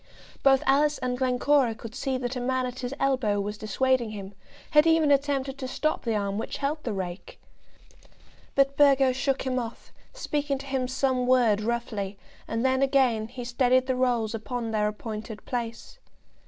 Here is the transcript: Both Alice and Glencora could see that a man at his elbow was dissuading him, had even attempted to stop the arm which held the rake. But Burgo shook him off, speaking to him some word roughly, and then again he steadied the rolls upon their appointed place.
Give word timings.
Both 0.41 0.63
Alice 0.65 0.97
and 0.97 1.15
Glencora 1.15 1.75
could 1.75 1.93
see 1.93 2.17
that 2.17 2.35
a 2.35 2.39
man 2.41 2.65
at 2.65 2.79
his 2.79 2.91
elbow 2.99 3.39
was 3.39 3.59
dissuading 3.59 4.09
him, 4.09 4.33
had 4.71 4.87
even 4.87 5.11
attempted 5.11 5.59
to 5.59 5.67
stop 5.67 6.01
the 6.05 6.15
arm 6.15 6.39
which 6.39 6.57
held 6.57 6.83
the 6.83 6.91
rake. 6.91 7.39
But 8.55 8.75
Burgo 8.75 9.11
shook 9.11 9.43
him 9.43 9.59
off, 9.59 9.93
speaking 10.11 10.57
to 10.57 10.65
him 10.65 10.87
some 10.87 11.27
word 11.27 11.61
roughly, 11.61 12.17
and 12.47 12.65
then 12.65 12.81
again 12.81 13.27
he 13.27 13.43
steadied 13.43 13.85
the 13.85 13.95
rolls 13.95 14.33
upon 14.33 14.71
their 14.71 14.87
appointed 14.87 15.45
place. 15.45 15.99